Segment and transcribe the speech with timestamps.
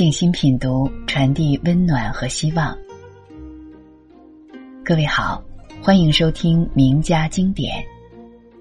[0.00, 2.74] 静心品读，传递温暖和希望。
[4.82, 5.44] 各位好，
[5.82, 7.84] 欢迎收听名家经典，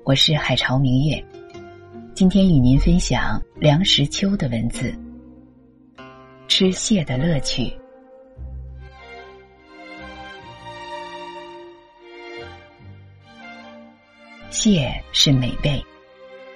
[0.04, 1.26] 我是海潮明月。
[2.14, 4.94] 今天与您分享梁实秋的文字：
[6.50, 7.74] 吃蟹的乐趣。
[14.50, 15.82] 蟹是美味，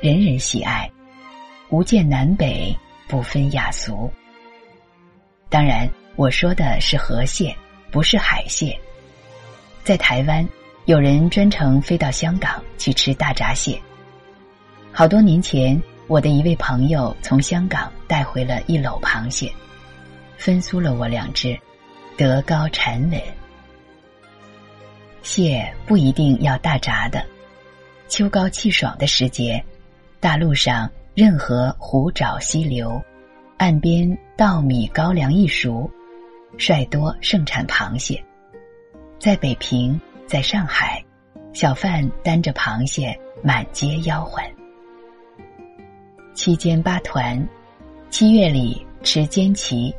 [0.02, 0.92] 人人喜爱，
[1.70, 2.76] 无见南北，
[3.08, 4.12] 不分雅俗。
[5.54, 7.56] 当然，我说的是河蟹，
[7.92, 8.76] 不是海蟹。
[9.84, 10.44] 在台湾，
[10.86, 13.80] 有人专程飞到香港去吃大闸蟹。
[14.92, 19.54] 好多年前，我的一位朋友从香港带回了一篓螃蟹，
[20.38, 21.56] 分酥了我两只，
[22.18, 23.22] 德高产稳。
[25.22, 27.24] 蟹不一定要大闸的。
[28.08, 29.64] 秋高气爽的时节，
[30.20, 33.00] 大陆上任何湖沼溪流，
[33.58, 35.90] 岸边稻米高粱一熟，
[36.58, 38.22] 率多盛产螃蟹。
[39.20, 41.04] 在北平，在上海，
[41.54, 44.42] 小贩担着螃蟹满街吆喝。
[46.34, 47.48] 七尖八团，
[48.10, 49.94] 七月里吃尖旗，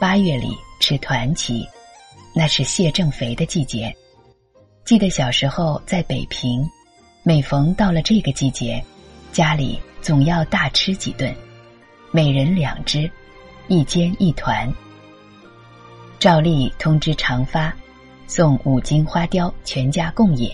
[0.00, 0.48] 八月里
[0.80, 1.64] 吃团旗，
[2.34, 3.94] 那是蟹正肥的季节。
[4.84, 6.68] 记得小时候在北平。
[7.22, 8.80] 每逢到了这个季节，
[9.32, 11.34] 家里总要大吃几顿，
[12.12, 13.10] 每人两只，
[13.68, 14.72] 一煎一团。
[16.18, 17.74] 照例通知常发，
[18.26, 20.50] 送五斤花雕，全家共饮。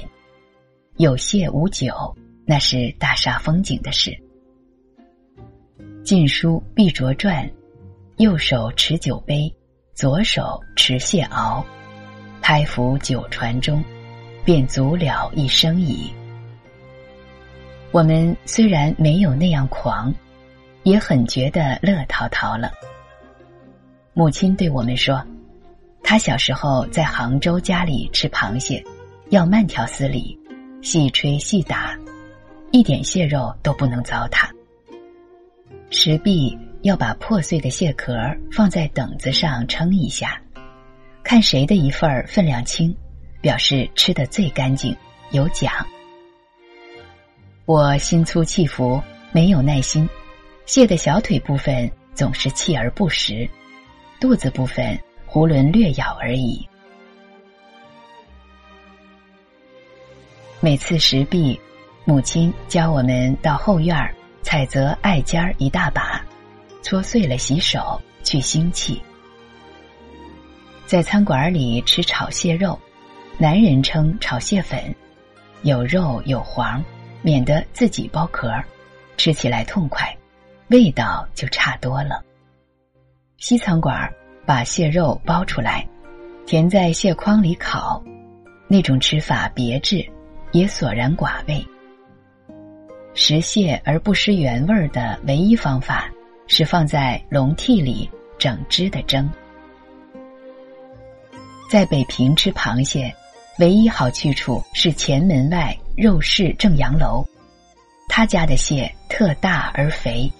[0.96, 4.16] 有蟹无酒，那是大煞风景的事。
[6.04, 7.48] 晋书必着传，
[8.16, 9.52] 右手持酒杯，
[9.94, 11.64] 左手持蟹螯，
[12.40, 13.82] 拍浮酒船中，
[14.44, 16.12] 便足了一生矣。
[17.92, 20.12] 我们虽然没有那样狂，
[20.82, 22.72] 也很觉得乐陶陶了。
[24.14, 25.24] 母亲对我们说，
[26.02, 28.84] 她小时候在杭州家里吃螃蟹，
[29.30, 30.38] 要慢条斯理，
[30.82, 31.98] 细吹细打，
[32.72, 34.50] 一点蟹肉都不能糟蹋。
[35.88, 38.14] 石壁要把破碎的蟹壳
[38.50, 40.38] 放在等子上称一下，
[41.22, 42.94] 看谁的一份儿分量轻，
[43.40, 44.94] 表示吃的最干净，
[45.30, 45.72] 有奖。
[47.64, 49.00] 我心粗气浮，
[49.32, 50.06] 没有耐心。
[50.66, 53.48] 蟹的小腿部分总是锲而不食，
[54.22, 54.96] 肚子部分
[55.28, 56.64] 囫囵略咬而已。
[60.60, 61.60] 每次食毕，
[62.04, 66.24] 母亲教我们到后院儿采择艾尖儿一大把，
[66.82, 69.02] 搓碎了洗手去腥气。
[70.86, 72.78] 在餐馆里吃炒蟹肉，
[73.38, 74.94] 男人称炒蟹粉，
[75.62, 76.80] 有肉有黄。
[77.22, 78.52] 免得自己剥壳，
[79.16, 80.16] 吃起来痛快，
[80.68, 82.22] 味道就差多了。
[83.42, 84.08] 西餐馆
[84.46, 85.84] 把蟹肉剥出来，
[86.46, 88.00] 填在蟹筐里烤，
[88.68, 90.08] 那种吃法别致，
[90.52, 91.60] 也索然寡味。
[93.14, 96.08] 食蟹而不失原味儿的唯一方法，
[96.46, 98.08] 是放在笼屉里
[98.38, 99.28] 整只的蒸。
[101.68, 103.12] 在北平吃螃蟹，
[103.58, 105.76] 唯一好去处是前门外。
[105.96, 107.26] 肉市正阳楼，
[108.08, 110.30] 他家的蟹特大而肥，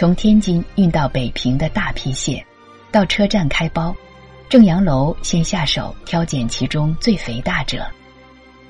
[0.00, 2.42] 从天津运到北平的大批蟹，
[2.90, 3.94] 到车站开包，
[4.48, 7.86] 正阳楼先下手挑拣其中最肥大者，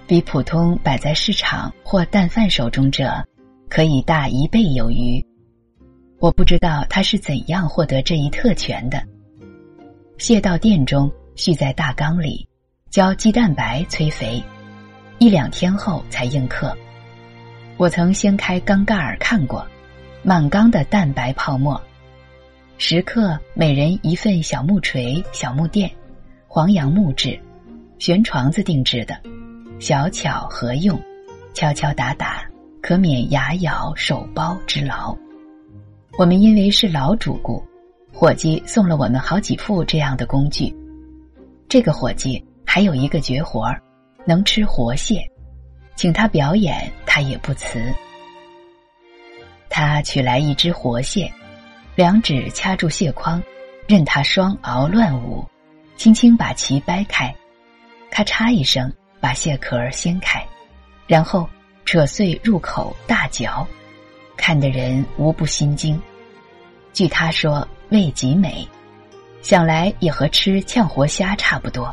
[0.08, 3.24] 比普通摆在市场或蛋贩手中者，
[3.68, 5.24] 可以大一倍有余。
[6.18, 9.00] 我不知道他是怎样获得这一特权的。
[10.18, 12.44] 蟹到店中，蓄在大缸里，
[12.90, 14.42] 浇鸡蛋白催肥。
[15.20, 16.76] 一两天后才应客，
[17.76, 19.64] 我曾掀开缸盖儿看过，
[20.22, 21.80] 满缸的蛋白泡沫。
[22.78, 25.90] 食客每人一份小木锤、小木垫，
[26.46, 27.38] 黄杨木质，
[27.98, 29.18] 悬床子定制的，
[29.78, 30.98] 小巧合用，
[31.52, 32.42] 敲敲打打
[32.80, 35.16] 可免牙咬手包之劳。
[36.18, 37.62] 我们因为是老主顾，
[38.12, 40.74] 伙计送了我们好几副这样的工具。
[41.68, 43.80] 这个伙计还有一个绝活儿。
[44.26, 45.26] 能吃活蟹，
[45.96, 47.80] 请他表演，他也不辞。
[49.86, 51.32] 他取来一只活蟹，
[51.94, 53.42] 两指掐住蟹筐，
[53.88, 55.42] 任他双螯乱舞，
[55.96, 57.34] 轻轻把鳍掰开，
[58.10, 60.46] 咔嚓一声把蟹壳掀开，
[61.06, 61.48] 然后
[61.86, 63.66] 扯碎入口大嚼，
[64.36, 65.98] 看的人无不心惊。
[66.92, 68.68] 据他说，味极美，
[69.40, 71.90] 想来也和吃呛活虾差不多。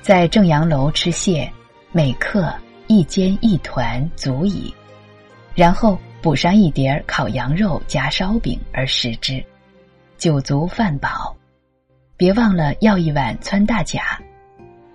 [0.00, 1.52] 在正阳楼吃蟹，
[1.90, 2.50] 每客
[2.86, 4.74] 一煎一团足矣，
[5.54, 9.44] 然后补上一碟烤羊肉夹烧饼而食之，
[10.16, 11.36] 酒足饭饱，
[12.16, 14.20] 别忘了要一碗汆大甲。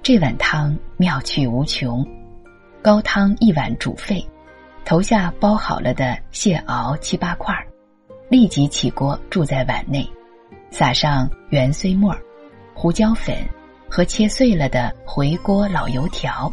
[0.02, 2.08] 这碗汤妙趣无穷，
[2.82, 4.26] 高汤一碗煮沸，
[4.86, 7.54] 投下包好了的蟹螯七八块
[8.30, 10.10] 立即起锅注在碗内，
[10.72, 12.16] 撒上圆碎末
[12.74, 13.36] 胡椒粉
[13.90, 16.50] 和切碎了的回锅老油条。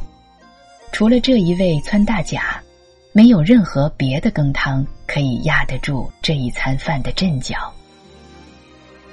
[0.91, 2.61] 除了这一味汆大甲，
[3.17, 7.73] 没有任何别的羹汤可以压得住这一餐饭的阵脚。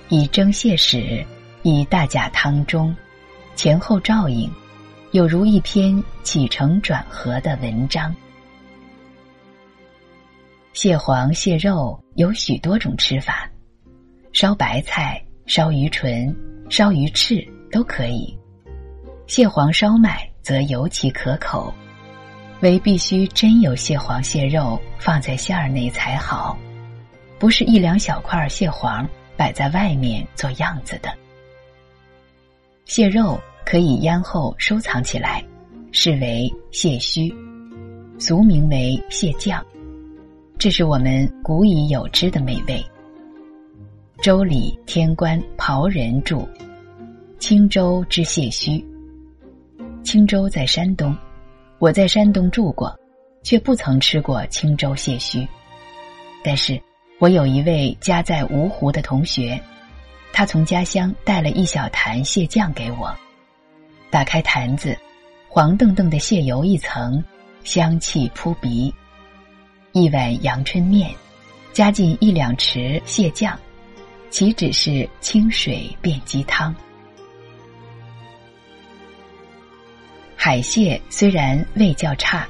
[0.09, 1.24] 以蒸蟹时，
[1.62, 2.94] 以大甲汤中。
[3.56, 4.51] 前后照应，
[5.12, 8.15] 有如一篇起承转合的文章。
[10.74, 13.48] 蟹黄、蟹肉有许多种吃法，
[14.33, 16.36] 烧白菜、烧鱼唇、
[16.71, 18.36] 烧鱼翅都可以。
[19.27, 21.71] 蟹黄烧麦则尤其可口，
[22.62, 26.58] 唯必须真有蟹黄、蟹肉放在馅儿内才好，
[27.40, 31.12] 不是一两小块蟹黄摆在外面做样子的。
[32.86, 35.44] 蟹肉可以腌后收藏起来，
[35.92, 37.34] 视为蟹须，
[38.19, 39.66] 俗名为蟹酱。
[40.60, 42.86] 这是我们古已有之的美味。
[44.24, 46.48] 《周礼·天官袍人注：
[47.40, 48.86] 青州之蟹须。
[50.04, 51.16] 青州在山东，
[51.81, 52.95] 我在山东住过，
[53.42, 55.48] 却不曾吃过青州蟹须。
[56.44, 56.80] 但是
[57.18, 59.60] 我有一位家在芜湖的同学。
[60.31, 63.12] 他从家乡带了一小坛蟹酱给我，
[64.12, 64.95] 打开坛子，
[65.50, 67.22] 黄澄澄的蟹油一层，
[67.63, 68.94] 香气扑鼻。
[69.92, 71.10] 一碗阳春面，
[71.74, 73.60] 加进一两匙蟹酱，
[74.30, 76.74] 岂止是清水变鸡汤？
[80.51, 82.45] 海蟹虽然味较差，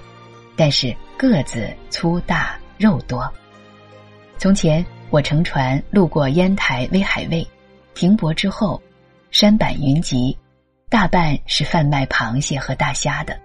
[0.55, 3.31] 但是个子粗大，肉多。
[4.39, 7.47] 从前我乘船路过烟台威海卫。
[7.93, 8.81] 停泊之后，
[9.29, 10.35] 山板云集，
[10.89, 13.39] 大半是贩卖螃蟹和大虾的，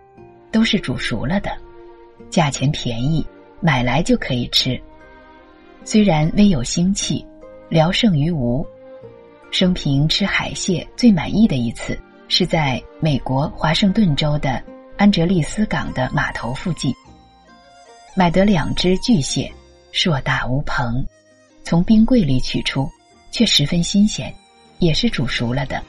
[0.50, 1.54] 都是煮熟了的，
[2.30, 3.26] 价钱便宜，
[3.60, 4.80] 买来就可以吃。
[5.84, 7.22] 虽然微有腥气，
[7.68, 8.66] 聊胜于无。
[9.50, 14.62] 生平吃海蟹最满意的一次，是在美国华盛顿州的
[14.96, 16.94] 安哲利斯港的码头附近，
[18.14, 19.52] 买得两只巨蟹，
[19.92, 21.04] 硕大无朋，
[21.62, 22.90] 从冰柜里取出。
[23.32, 24.34] 却十分新鲜，
[24.78, 25.82] 也是煮熟了的。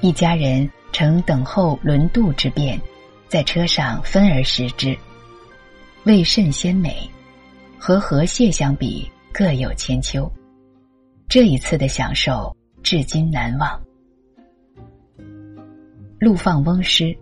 [0.00, 2.80] 一家人乘等候轮渡之便，
[3.28, 4.96] 在车上分而食之，
[6.04, 6.96] 味甚鲜美，
[7.78, 10.32] 和河蟹相比各有千秋。
[11.28, 13.78] 这一次的享受至今难忘。
[16.18, 17.16] 陆放翁诗：“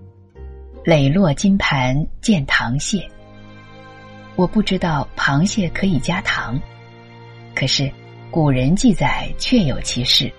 [0.84, 3.08] 磊落金盘见糖蟹。”
[4.37, 6.60] 我不知道螃蟹可以加糖，
[7.54, 7.90] 可是。
[8.28, 10.31] 古人记载确有其事。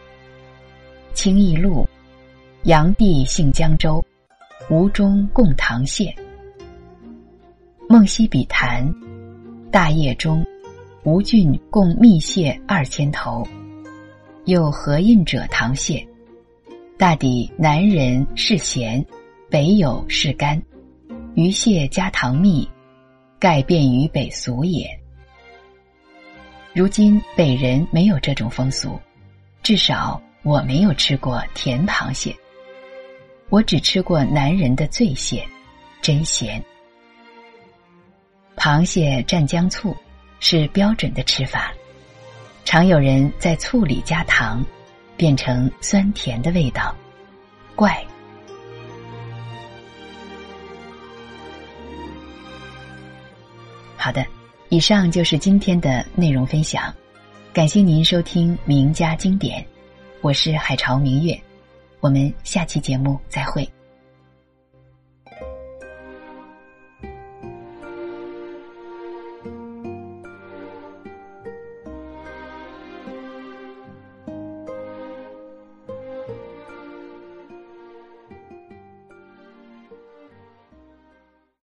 [1.13, 1.87] 清义录，
[2.63, 4.05] 炀帝姓江州，
[4.69, 6.13] 吴中供糖蟹。
[7.89, 8.93] 梦溪笔谈，
[9.71, 10.45] 大业中，
[11.05, 13.47] 吴郡供蜜蟹二千头，
[14.45, 16.05] 有合印者糖蟹。
[16.97, 19.05] 大抵南人是咸，
[19.51, 20.59] 北有是甘，
[21.35, 22.67] 鱼蟹加糖蜜，
[23.37, 24.89] 盖便于北俗也。
[26.73, 28.99] 如今北人没有这种风俗，
[29.61, 32.35] 至少我没有吃过甜螃蟹。
[33.49, 35.47] 我只吃过南人的醉蟹，
[36.01, 36.59] 真咸。
[38.55, 39.95] 螃蟹蘸姜醋
[40.39, 41.71] 是标准的吃法，
[42.65, 44.65] 常有人在醋里加糖，
[45.17, 46.95] 变成酸甜的味道，
[47.75, 48.01] 怪。
[53.97, 54.25] 好的。
[54.69, 56.93] 以上就是今天的内容分享，
[57.53, 59.65] 感谢您收听名家经典，
[60.19, 61.39] 我是海潮明月，
[62.01, 63.65] 我们下期节目再会。